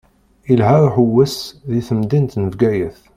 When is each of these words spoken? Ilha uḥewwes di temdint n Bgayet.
Ilha 0.51 0.73
uḥewwes 0.85 1.35
di 1.71 1.81
temdint 1.87 2.33
n 2.37 2.45
Bgayet. 2.53 2.99